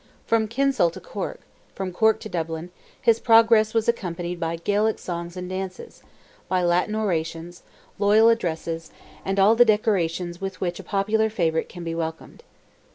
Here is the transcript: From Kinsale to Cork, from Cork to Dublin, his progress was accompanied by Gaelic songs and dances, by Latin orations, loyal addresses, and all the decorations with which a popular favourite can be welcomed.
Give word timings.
From 0.25 0.47
Kinsale 0.47 0.89
to 0.93 0.99
Cork, 0.99 1.41
from 1.75 1.91
Cork 1.93 2.19
to 2.21 2.27
Dublin, 2.29 2.71
his 2.99 3.19
progress 3.19 3.75
was 3.75 3.87
accompanied 3.87 4.39
by 4.39 4.55
Gaelic 4.55 4.97
songs 4.97 5.37
and 5.37 5.47
dances, 5.47 6.01
by 6.49 6.63
Latin 6.63 6.95
orations, 6.95 7.61
loyal 7.99 8.27
addresses, 8.29 8.89
and 9.23 9.39
all 9.39 9.53
the 9.53 9.63
decorations 9.63 10.41
with 10.41 10.59
which 10.59 10.79
a 10.79 10.83
popular 10.83 11.29
favourite 11.29 11.69
can 11.69 11.83
be 11.83 11.93
welcomed. 11.93 12.41